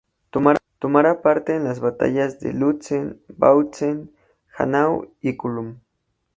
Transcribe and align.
Tomará 0.79 1.21
parte 1.21 1.55
en 1.55 1.63
las 1.63 1.79
batallas 1.79 2.39
de 2.39 2.53
Lützen, 2.53 3.21
Bautzen, 3.27 4.11
Hanau 4.57 5.13
y 5.21 5.37
Kulm. 5.37 5.79